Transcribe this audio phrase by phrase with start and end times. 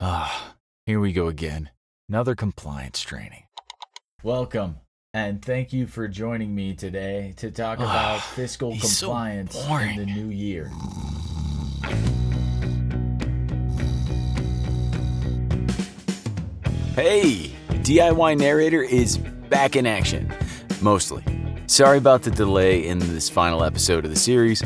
[0.00, 0.54] Ah,
[0.86, 1.70] here we go again.
[2.08, 3.42] Another compliance training.
[4.22, 4.76] Welcome,
[5.12, 9.68] and thank you for joining me today to talk about fiscal he's so compliance in
[9.68, 9.96] boring.
[9.96, 10.70] the new year.
[16.94, 20.32] Hey, DIY Narrator is back in action.
[20.80, 21.22] Mostly.
[21.66, 24.62] Sorry about the delay in this final episode of the series.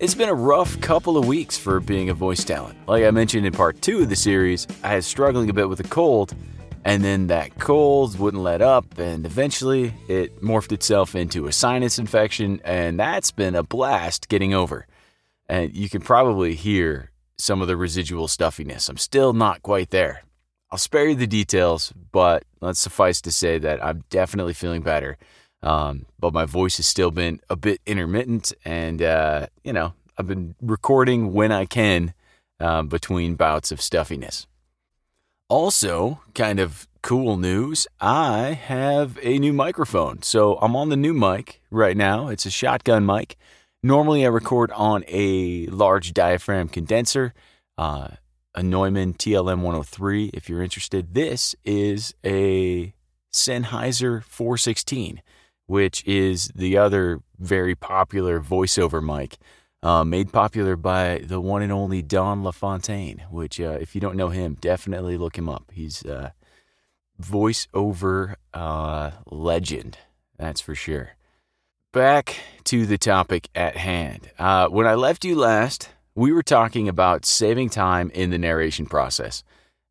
[0.00, 2.76] It's been a rough couple of weeks for being a voice talent.
[2.88, 5.78] Like I mentioned in part two of the series, I was struggling a bit with
[5.78, 6.34] a cold,
[6.84, 12.00] and then that cold wouldn't let up, and eventually it morphed itself into a sinus
[12.00, 14.88] infection, and that's been a blast getting over.
[15.48, 18.88] And you can probably hear some of the residual stuffiness.
[18.88, 20.24] I'm still not quite there.
[20.72, 25.18] I'll spare you the details, but let's suffice to say that I'm definitely feeling better.
[25.64, 30.28] Um, but my voice has still been a bit intermittent, and uh, you know I've
[30.28, 32.14] been recording when I can
[32.60, 34.46] um, between bouts of stuffiness.
[35.48, 41.14] Also, kind of cool news: I have a new microphone, so I'm on the new
[41.14, 42.28] mic right now.
[42.28, 43.36] It's a shotgun mic.
[43.82, 47.32] Normally, I record on a large diaphragm condenser.
[47.76, 48.08] Uh,
[48.54, 51.14] a Neumann TLM 103 if you're interested.
[51.14, 52.94] This is a
[53.32, 55.20] Sennheiser 416,
[55.66, 59.38] which is the other very popular voiceover mic,
[59.82, 64.16] uh, made popular by the one and only Don LaFontaine, which, uh, if you don't
[64.16, 65.70] know him, definitely look him up.
[65.72, 66.32] He's a
[67.20, 69.98] voiceover uh, legend,
[70.38, 71.10] that's for sure.
[71.92, 74.30] Back to the topic at hand.
[74.38, 78.86] Uh, when I left you last, we were talking about saving time in the narration
[78.86, 79.44] process.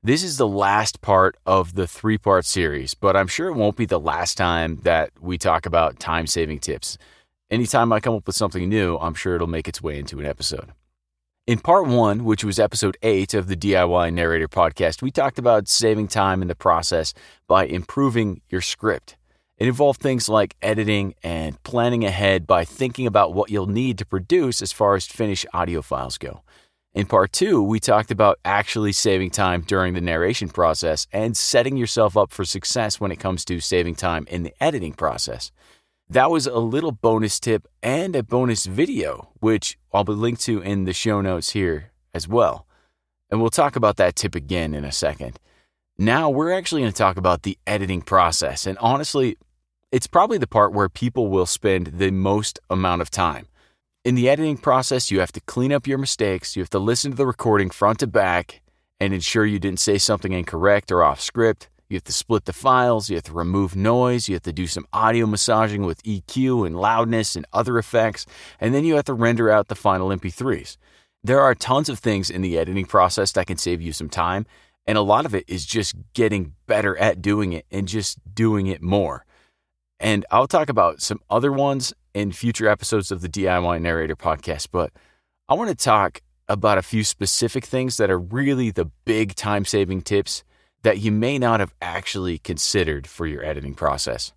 [0.05, 3.77] This is the last part of the three part series, but I'm sure it won't
[3.77, 6.97] be the last time that we talk about time saving tips.
[7.49, 10.25] Anytime I come up with something new, I'm sure it'll make its way into an
[10.25, 10.73] episode.
[11.47, 15.69] In part one, which was episode eight of the DIY Narrator podcast, we talked about
[15.69, 17.13] saving time in the process
[17.47, 19.15] by improving your script.
[19.57, 24.05] It involved things like editing and planning ahead by thinking about what you'll need to
[24.05, 26.41] produce as far as finished audio files go.
[26.93, 31.75] In part two, we talked about actually saving time during the narration process and setting
[31.75, 35.51] yourself up for success when it comes to saving time in the editing process.
[36.07, 40.61] That was a little bonus tip and a bonus video, which I'll be linked to
[40.61, 42.67] in the show notes here as well.
[43.31, 45.39] And we'll talk about that tip again in a second.
[45.97, 48.67] Now, we're actually going to talk about the editing process.
[48.67, 49.37] And honestly,
[49.91, 53.47] it's probably the part where people will spend the most amount of time.
[54.03, 57.11] In the editing process, you have to clean up your mistakes, you have to listen
[57.11, 58.61] to the recording front to back
[58.99, 61.69] and ensure you didn't say something incorrect or off script.
[61.87, 64.67] You have to split the files, you have to remove noise, you have to do
[64.67, 68.25] some audio massaging with EQ and loudness and other effects,
[68.59, 70.75] and then you have to render out the final MP3s.
[71.23, 74.45] There are tons of things in the editing process that can save you some time,
[74.85, 78.67] and a lot of it is just getting better at doing it and just doing
[78.67, 79.25] it more.
[79.99, 84.67] And I'll talk about some other ones in future episodes of the DIY Narrator podcast,
[84.71, 84.91] but
[85.47, 89.65] I want to talk about a few specific things that are really the big time
[89.65, 90.43] saving tips
[90.83, 94.33] that you may not have actually considered for your editing process.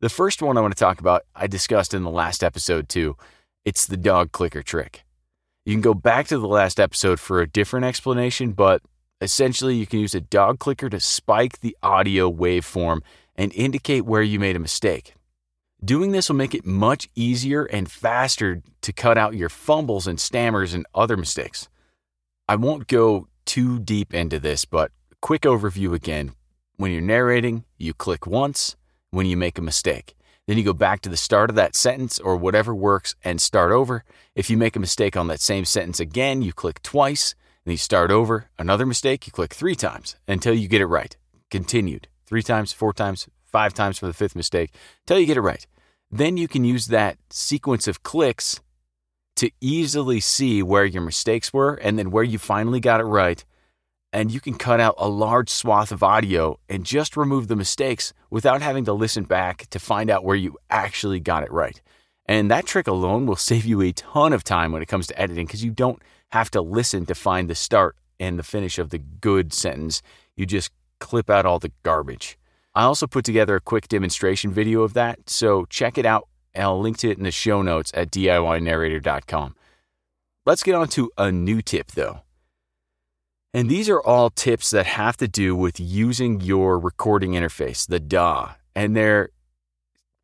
[0.00, 3.16] The first one I want to talk about, I discussed in the last episode too.
[3.64, 5.04] It's the dog clicker trick.
[5.64, 8.82] You can go back to the last episode for a different explanation, but
[9.20, 13.00] essentially you can use a dog clicker to spike the audio waveform
[13.36, 15.14] and indicate where you made a mistake.
[15.84, 20.18] Doing this will make it much easier and faster to cut out your fumbles and
[20.18, 21.68] stammers and other mistakes.
[22.48, 26.32] I won't go too deep into this, but quick overview again.
[26.76, 28.76] When you're narrating, you click once
[29.10, 30.14] when you make a mistake.
[30.46, 33.72] Then you go back to the start of that sentence or whatever works and start
[33.72, 34.04] over.
[34.34, 37.34] If you make a mistake on that same sentence again, you click twice.
[37.64, 38.50] Then you start over.
[38.58, 41.16] Another mistake, you click three times until you get it right.
[41.50, 42.08] Continued.
[42.26, 44.70] Three times, four times, five times for the fifth mistake
[45.02, 45.66] until you get it right.
[46.10, 48.60] Then you can use that sequence of clicks
[49.36, 53.44] to easily see where your mistakes were and then where you finally got it right.
[54.12, 58.12] And you can cut out a large swath of audio and just remove the mistakes
[58.30, 61.82] without having to listen back to find out where you actually got it right.
[62.26, 65.20] And that trick alone will save you a ton of time when it comes to
[65.20, 66.00] editing because you don't
[66.30, 70.00] have to listen to find the start and the finish of the good sentence.
[70.36, 70.70] You just
[71.04, 72.38] clip out all the garbage.
[72.74, 76.28] I also put together a quick demonstration video of that, so check it out.
[76.56, 79.54] I'll link to it in the show notes at DIYNarrator.com.
[80.46, 82.20] Let's get on to a new tip though.
[83.52, 88.00] And these are all tips that have to do with using your recording interface, the
[88.00, 88.54] DAW.
[88.74, 89.28] And they're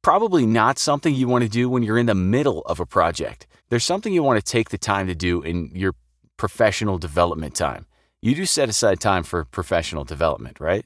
[0.02, 3.46] probably not something you want to do when you're in the middle of a project.
[3.68, 5.94] There's something you want to take the time to do in your
[6.36, 7.86] professional development time.
[8.22, 10.84] You do set aside time for professional development, right?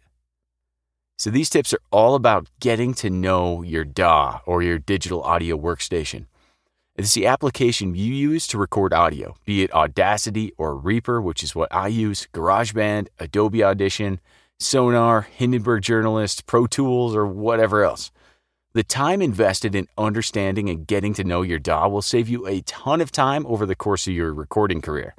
[1.19, 5.57] So these tips are all about getting to know your DAW or your digital audio
[5.57, 6.27] workstation.
[6.97, 11.55] It's the application you use to record audio, be it Audacity or Reaper, which is
[11.55, 14.21] what I use, GarageBand, Adobe Audition,
[14.61, 18.13] Sonar, Hindenburg Journalist, Pro Tools, or whatever else.
[18.75, 22.61] The time invested in understanding and getting to know your DAW will save you a
[22.63, 25.15] ton of time over the course of your recording career.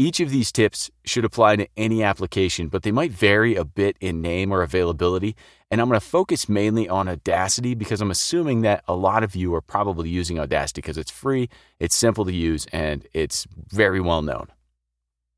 [0.00, 3.98] Each of these tips should apply to any application, but they might vary a bit
[4.00, 5.36] in name or availability.
[5.70, 9.36] And I'm going to focus mainly on Audacity because I'm assuming that a lot of
[9.36, 14.00] you are probably using Audacity because it's free, it's simple to use, and it's very
[14.00, 14.46] well known.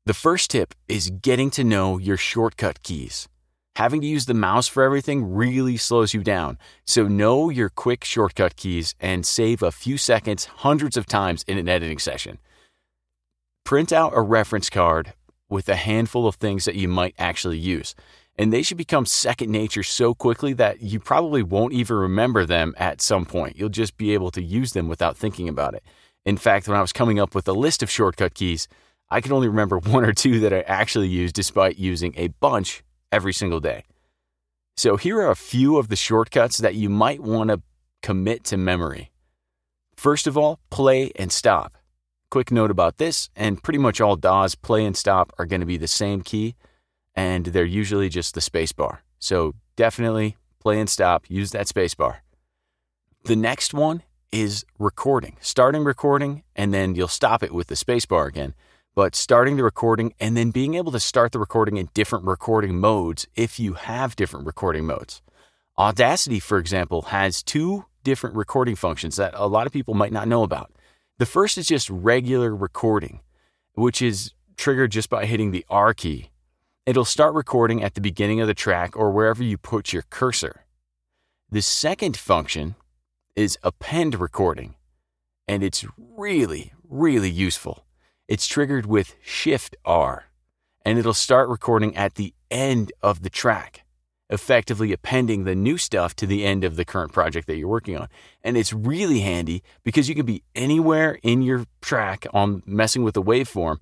[0.05, 3.27] The first tip is getting to know your shortcut keys.
[3.75, 6.57] Having to use the mouse for everything really slows you down.
[6.85, 11.57] So know your quick shortcut keys and save a few seconds hundreds of times in
[11.57, 12.37] an editing session.
[13.73, 15.13] Print out a reference card
[15.49, 17.95] with a handful of things that you might actually use.
[18.37, 22.75] And they should become second nature so quickly that you probably won't even remember them
[22.77, 23.57] at some point.
[23.57, 25.81] You'll just be able to use them without thinking about it.
[26.23, 28.67] In fact, when I was coming up with a list of shortcut keys,
[29.09, 32.83] I could only remember one or two that I actually used despite using a bunch
[33.11, 33.85] every single day.
[34.77, 37.63] So here are a few of the shortcuts that you might want to
[38.03, 39.09] commit to memory.
[39.95, 41.75] First of all, play and stop.
[42.33, 45.67] Quick note about this, and pretty much all DAWs play and stop are going to
[45.67, 46.55] be the same key,
[47.13, 49.01] and they're usually just the spacebar.
[49.19, 52.21] So definitely play and stop, use that spacebar.
[53.25, 54.01] The next one
[54.31, 58.55] is recording, starting recording, and then you'll stop it with the spacebar again.
[58.95, 62.79] But starting the recording and then being able to start the recording in different recording
[62.79, 65.21] modes if you have different recording modes.
[65.77, 70.27] Audacity, for example, has two different recording functions that a lot of people might not
[70.27, 70.71] know about.
[71.23, 73.21] The first is just regular recording,
[73.75, 76.31] which is triggered just by hitting the R key.
[76.85, 80.65] It'll start recording at the beginning of the track or wherever you put your cursor.
[81.49, 82.75] The second function
[83.37, 84.75] is append recording,
[85.47, 87.85] and it's really, really useful.
[88.27, 90.25] It's triggered with Shift R,
[90.83, 93.82] and it'll start recording at the end of the track
[94.33, 97.95] effectively appending the new stuff to the end of the current project that you're working
[97.95, 98.07] on.
[98.43, 103.13] And it's really handy because you can be anywhere in your track on messing with
[103.13, 103.77] the waveform.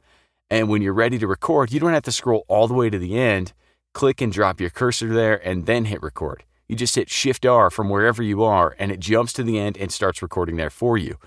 [0.49, 2.99] And when you're ready to record, you don't have to scroll all the way to
[2.99, 3.53] the end,
[3.93, 6.43] click and drop your cursor there, and then hit record.
[6.67, 9.77] You just hit Shift R from wherever you are, and it jumps to the end
[9.77, 11.17] and starts recording there for you.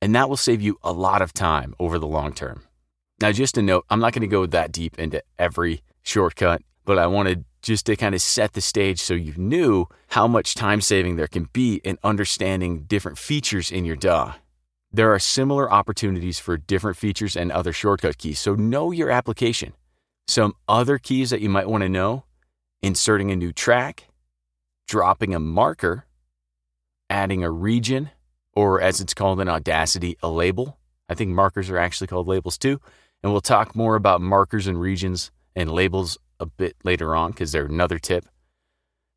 [0.00, 2.62] And that will save you a lot of time over the long term.
[3.20, 6.98] Now, just a note, I'm not going to go that deep into every shortcut, but
[6.98, 10.80] I wanted just to kind of set the stage so you knew how much time
[10.80, 14.34] saving there can be in understanding different features in your DAW.
[14.92, 19.72] There are similar opportunities for different features and other shortcut keys, so know your application.
[20.26, 22.24] Some other keys that you might want to know
[22.82, 24.08] inserting a new track,
[24.86, 26.04] dropping a marker,
[27.08, 28.10] adding a region,
[28.54, 30.78] or as it's called in Audacity, a label.
[31.08, 32.80] I think markers are actually called labels too.
[33.22, 37.52] And we'll talk more about markers and regions and labels a bit later on because
[37.52, 38.26] they're another tip.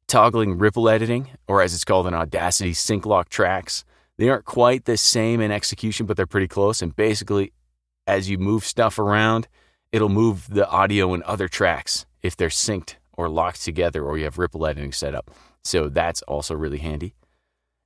[0.07, 3.83] Toggling ripple editing, or as it's called in Audacity, sync lock tracks.
[4.17, 6.81] They aren't quite the same in execution, but they're pretty close.
[6.81, 7.51] And basically,
[8.07, 9.47] as you move stuff around,
[9.91, 14.25] it'll move the audio in other tracks if they're synced or locked together or you
[14.25, 15.31] have ripple editing set up.
[15.63, 17.15] So that's also really handy.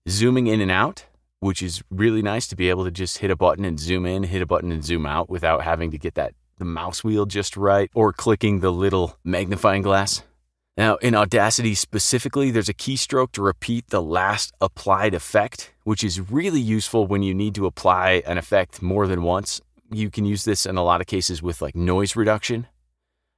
[0.08, 1.06] Zooming in and out,
[1.40, 4.24] which is really nice to be able to just hit a button and zoom in,
[4.24, 7.58] hit a button and zoom out without having to get that the mouse wheel just
[7.58, 10.22] right or clicking the little magnifying glass.
[10.78, 16.32] Now, in Audacity specifically, there's a keystroke to repeat the last applied effect, which is
[16.32, 19.60] really useful when you need to apply an effect more than once.
[19.92, 22.68] You can use this in a lot of cases with like noise reduction.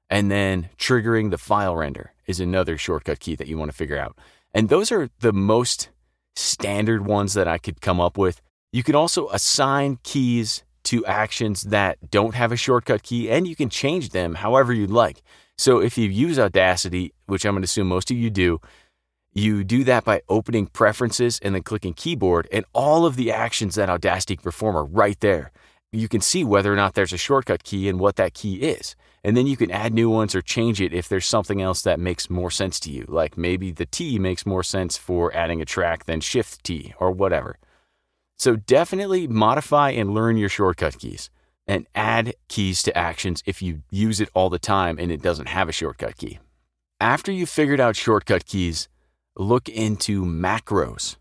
[0.07, 3.97] And then triggering the file render is another shortcut key that you want to figure
[3.97, 4.17] out.
[4.53, 5.89] And those are the most
[6.35, 8.41] standard ones that I could come up with.
[8.71, 13.55] You can also assign keys to actions that don't have a shortcut key, and you
[13.55, 15.21] can change them however you'd like.
[15.57, 18.59] So if you use Audacity, which I'm going to assume most of you do,
[19.33, 23.75] you do that by opening preferences and then clicking keyboard, and all of the actions
[23.75, 25.51] that Audacity can perform are right there.
[25.93, 28.95] You can see whether or not there's a shortcut key and what that key is.
[29.23, 31.99] And then you can add new ones or change it if there's something else that
[31.99, 33.05] makes more sense to you.
[33.07, 37.11] Like maybe the T makes more sense for adding a track than Shift T or
[37.11, 37.57] whatever.
[38.41, 41.29] So definitely modify and learn your shortcut keys
[41.67, 45.45] and add keys to actions if you use it all the time and it doesn't
[45.45, 46.39] have a shortcut key.
[46.99, 48.89] After you've figured out shortcut keys,
[49.37, 51.17] look into macros.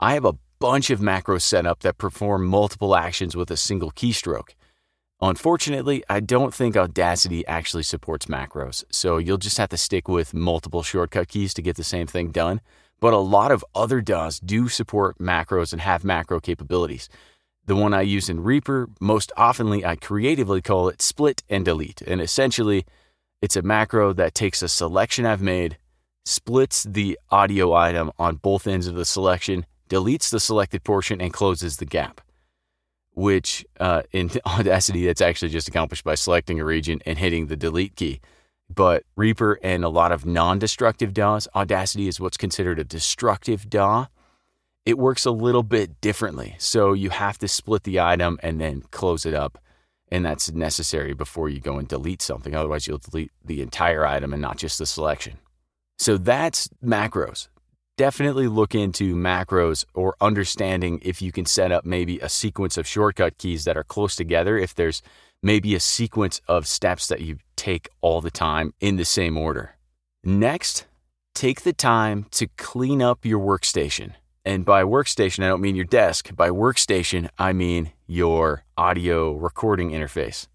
[0.00, 3.92] I have a bunch of macros set up that perform multiple actions with a single
[3.92, 4.56] keystroke.
[5.20, 10.34] Unfortunately, I don't think Audacity actually supports macros, so you'll just have to stick with
[10.34, 12.60] multiple shortcut keys to get the same thing done.
[13.00, 17.08] But a lot of other DAWs do support macros and have macro capabilities.
[17.66, 22.02] The one I use in Reaper, most oftenly I creatively call it split and delete.
[22.02, 22.86] And essentially,
[23.40, 25.78] it's a macro that takes a selection I've made,
[26.24, 31.32] splits the audio item on both ends of the selection, deletes the selected portion, and
[31.32, 32.20] closes the gap
[33.18, 37.56] which uh, in Audacity, that's actually just accomplished by selecting a region and hitting the
[37.56, 38.20] delete key.
[38.72, 43.68] But Reaper and a lot of non destructive DAWs, Audacity is what's considered a destructive
[43.68, 44.06] DAW.
[44.84, 46.54] It works a little bit differently.
[46.58, 49.58] So you have to split the item and then close it up.
[50.10, 52.54] And that's necessary before you go and delete something.
[52.54, 55.38] Otherwise, you'll delete the entire item and not just the selection.
[55.98, 57.48] So that's macros
[57.98, 62.86] definitely look into macros or understanding if you can set up maybe a sequence of
[62.86, 64.56] shortcut keys that are close together.
[64.56, 65.02] If there's
[65.42, 69.76] maybe a sequence of steps that you take all the time in the same order.
[70.24, 70.86] Next,
[71.34, 74.14] take the time to clean up your workstation.
[74.44, 76.34] And by workstation, I don't mean your desk.
[76.34, 80.46] By workstation, I mean your audio recording interface.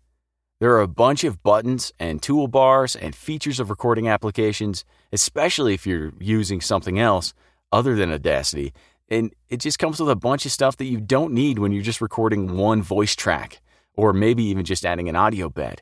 [0.59, 5.85] There are a bunch of buttons and toolbars and features of recording applications, especially if
[5.85, 7.33] you're using something else
[7.71, 8.73] other than Audacity.
[9.09, 11.83] And it just comes with a bunch of stuff that you don't need when you're
[11.83, 13.61] just recording one voice track
[13.93, 15.81] or maybe even just adding an audio bed.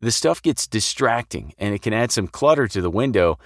[0.00, 3.38] The stuff gets distracting and it can add some clutter to the window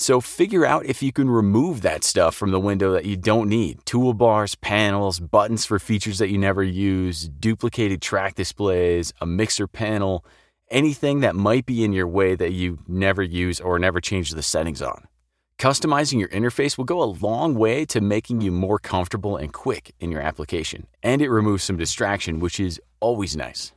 [0.00, 3.50] so figure out if you can remove that stuff from the window that you don't
[3.50, 3.84] need.
[3.84, 10.24] Toolbars, panels, buttons for features that you never use, duplicated track displays, a mixer panel,
[10.70, 14.42] anything that might be in your way that you never use or never change the
[14.42, 15.06] settings on.
[15.60, 19.94] Customizing your interface will go a long way to making you more comfortable and quick
[20.00, 23.72] in your application, and it removes some distraction, which is always nice.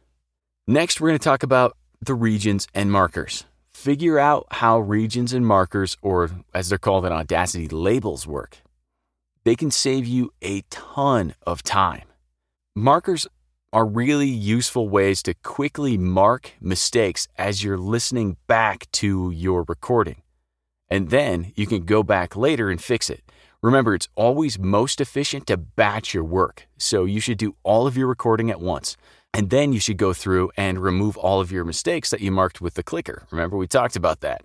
[0.65, 3.43] Next, we're going to talk about the regions and markers.
[3.73, 8.59] Figure out how regions and markers, or as they're called in Audacity, labels work.
[9.43, 12.07] They can save you a ton of time.
[12.77, 13.27] Markers
[13.73, 20.22] are really useful ways to quickly mark mistakes as you're listening back to your recording.
[20.93, 23.23] And then you can go back later and fix it.
[23.63, 27.97] Remember, it's always most efficient to batch your work, so you should do all of
[27.97, 28.95] your recording at once.
[29.33, 32.61] And then you should go through and remove all of your mistakes that you marked
[32.61, 33.23] with the clicker.
[33.31, 34.43] Remember, we talked about that.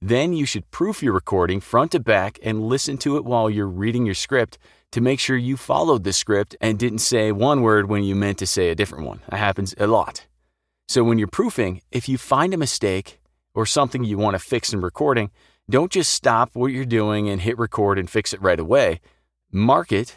[0.00, 3.68] Then you should proof your recording front to back and listen to it while you're
[3.68, 4.56] reading your script
[4.92, 8.38] to make sure you followed the script and didn't say one word when you meant
[8.38, 9.20] to say a different one.
[9.28, 10.26] That happens a lot.
[10.88, 13.20] So when you're proofing, if you find a mistake
[13.52, 15.30] or something you want to fix in recording,
[15.70, 19.00] don't just stop what you're doing and hit record and fix it right away.
[19.52, 20.16] Mark it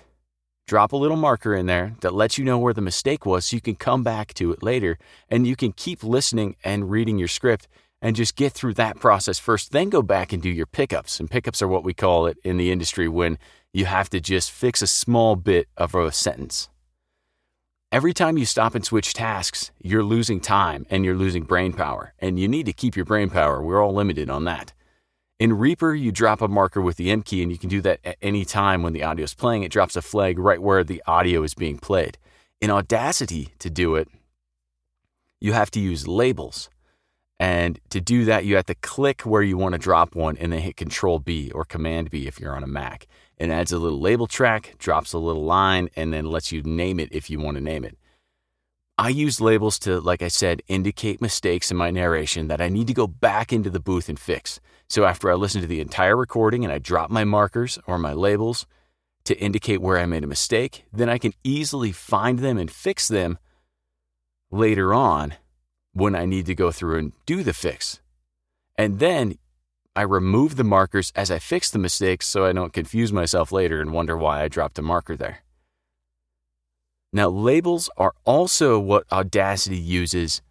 [0.66, 3.56] Drop a little marker in there that lets you know where the mistake was so
[3.56, 4.98] you can come back to it later
[5.30, 7.68] and you can keep listening and reading your script
[8.02, 9.74] and just get through that process first.
[9.74, 11.20] Then go back and do your pickups.
[11.20, 13.38] And pickups are what we call it in the industry when
[13.74, 16.70] you have to just fix a small bit of a sentence.
[17.92, 22.14] Every time you stop and switch tasks, you're losing time and you're losing brain power.
[22.20, 23.62] And you need to keep your brain power.
[23.62, 24.74] We're all limited on that.
[25.40, 28.00] In Reaper, you drop a marker with the M key, and you can do that
[28.04, 29.64] at any time when the audio is playing.
[29.64, 32.18] It drops a flag right where the audio is being played.
[32.62, 34.08] In Audacity, to do it,
[35.42, 36.70] you have to use labels.
[37.40, 40.54] And to do that, you have to click where you want to drop one and
[40.54, 43.08] then hit Control B or Command B if you're on a Mac.
[43.38, 47.00] It adds a little label track, drops a little line, and then lets you name
[47.00, 47.98] it if you want to name it.
[49.04, 52.88] I use labels to, like I said, indicate mistakes in my narration that I need
[52.88, 54.62] to go back into the booth and fix.
[54.88, 58.14] So after I listen to the entire recording and I drop my markers or my
[58.14, 58.66] labels
[59.26, 63.10] to indicate where I made a mistake, then I can easily find them and fix
[63.10, 63.40] them
[64.52, 65.34] later on
[65.92, 68.00] when I need to go through and do the fix.
[68.78, 69.38] And then
[69.98, 73.82] I remove the markers as I fix the mistakes so I don't confuse myself later
[73.82, 75.40] and wonder why I dropped a marker there.
[77.16, 80.42] Now, labels are also what Audacity uses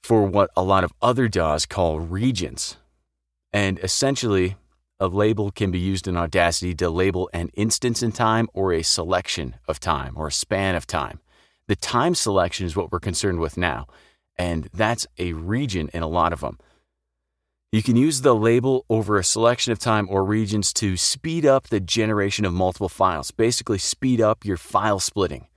[0.00, 2.76] for what a lot of other DAWs call regions.
[3.52, 4.54] And essentially,
[5.00, 8.82] a label can be used in Audacity to label an instance in time or a
[8.82, 11.18] selection of time or a span of time.
[11.66, 13.88] The time selection is what we're concerned with now,
[14.36, 16.58] and that's a region in a lot of them.
[17.72, 21.68] You can use the label over a selection of time or regions to speed up
[21.68, 25.47] the generation of multiple files, basically, speed up your file splitting.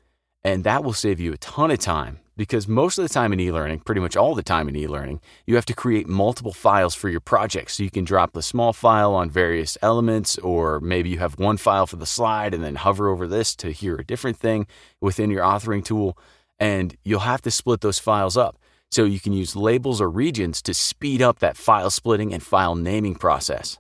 [0.44, 3.40] And that will save you a ton of time because most of the time in
[3.40, 6.54] e learning, pretty much all the time in e learning, you have to create multiple
[6.54, 7.70] files for your project.
[7.72, 11.58] So you can drop the small file on various elements, or maybe you have one
[11.58, 14.66] file for the slide and then hover over this to hear a different thing
[15.00, 16.18] within your authoring tool.
[16.60, 18.56] and you'll have to split those files up.
[18.92, 22.76] So you can use labels or regions to speed up that file splitting and file
[22.76, 23.80] naming process.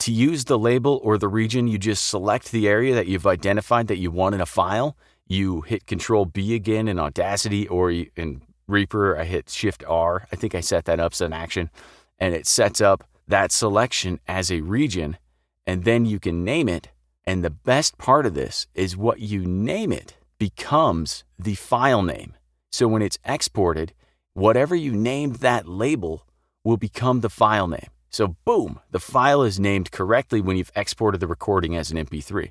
[0.00, 3.86] To use the label or the region, you just select the area that you've identified
[3.88, 4.96] that you want in a file.
[5.28, 10.26] You hit Control B again in Audacity or in Reaper, I hit Shift R.
[10.32, 11.70] I think I set that up as an action,
[12.18, 15.18] and it sets up that selection as a region,
[15.66, 16.88] and then you can name it.
[17.26, 22.34] And the best part of this is what you name it becomes the file name.
[22.70, 23.92] So when it's exported,
[24.32, 26.26] whatever you named that label
[26.64, 27.88] will become the file name.
[28.10, 32.50] So, boom, the file is named correctly when you've exported the recording as an MP3.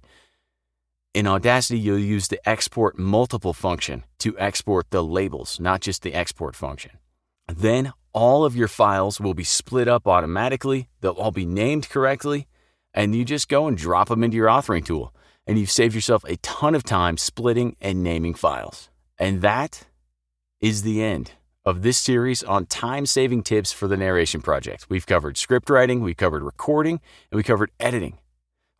[1.14, 6.14] In Audacity, you'll use the export multiple function to export the labels, not just the
[6.14, 6.92] export function.
[7.48, 12.48] Then all of your files will be split up automatically, they'll all be named correctly,
[12.94, 15.14] and you just go and drop them into your authoring tool.
[15.46, 18.90] And you've saved yourself a ton of time splitting and naming files.
[19.18, 19.88] And that
[20.60, 21.32] is the end
[21.64, 24.88] of this series on time saving tips for the narration project.
[24.90, 27.00] We've covered script writing, we covered recording,
[27.32, 28.18] and we covered editing.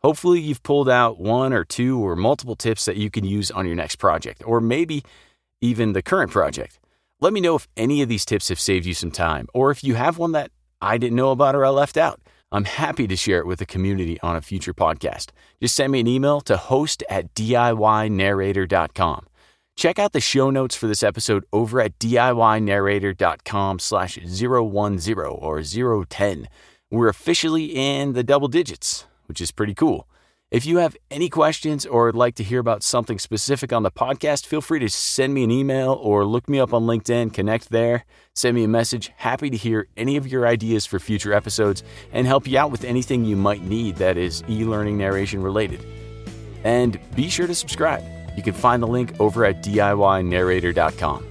[0.02, 3.66] Hopefully, you've pulled out one or two or multiple tips that you can use on
[3.66, 5.02] your next project, or maybe
[5.60, 6.78] even the current project.
[7.20, 9.82] Let me know if any of these tips have saved you some time, or if
[9.82, 12.20] you have one that I didn't know about or I left out.
[12.50, 15.30] I'm happy to share it with the community on a future podcast.
[15.60, 19.26] Just send me an email to host at DIYnarrator.com.
[19.76, 25.62] Check out the show notes for this episode over at diynarrator.com slash 010 or
[26.04, 26.48] 010.
[26.90, 30.08] We're officially in the double digits, which is pretty cool.
[30.50, 33.90] If you have any questions or would like to hear about something specific on the
[33.90, 37.68] podcast, feel free to send me an email or look me up on LinkedIn, connect
[37.68, 39.12] there, send me a message.
[39.16, 41.82] Happy to hear any of your ideas for future episodes
[42.12, 45.84] and help you out with anything you might need that is e learning narration related.
[46.64, 48.02] And be sure to subscribe.
[48.34, 51.26] You can find the link over at DIYnarrator.com.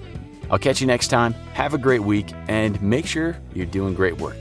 [0.52, 1.34] I'll catch you next time.
[1.54, 4.38] Have a great week and make sure you're doing great work.